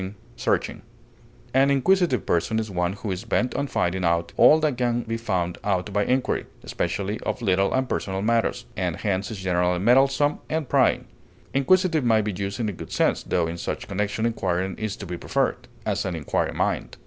[0.01, 0.81] intrusive,
[1.53, 5.15] An inquisitive person is one who is bent on finding out all that can be
[5.15, 10.39] found out by inquiry, especially of little and personal matters, and hence is generally meddlesome
[10.49, 11.05] and prying.
[11.53, 15.05] Inquisitive may be used in a good sense, tho in such connection inquiring is to
[15.05, 16.97] be preferred; as, an inquiring mind.